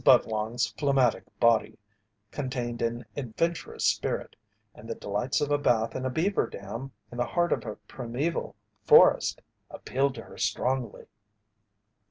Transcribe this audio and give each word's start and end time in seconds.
Budlong's 0.03 0.65
phlegmatic 0.65 1.25
body 1.39 1.77
contained 2.31 2.81
an 2.81 3.05
adventurous 3.15 3.85
spirit, 3.85 4.35
and 4.73 4.89
the 4.89 4.95
delights 4.95 5.41
of 5.41 5.51
a 5.51 5.59
bath 5.59 5.95
in 5.95 6.05
a 6.05 6.09
beaver 6.09 6.47
dam 6.47 6.91
in 7.11 7.19
the 7.19 7.27
heart 7.27 7.53
of 7.53 7.67
a 7.67 7.75
primeval 7.87 8.55
forest 8.83 9.41
appealed 9.69 10.15
to 10.15 10.23
her 10.23 10.39
strongly. 10.39 11.05